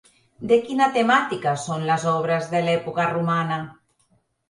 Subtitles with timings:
[0.51, 3.65] De quina temàtica són les obres de l'època romana?